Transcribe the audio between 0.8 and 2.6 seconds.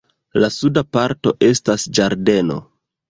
parto estas ĝardeno.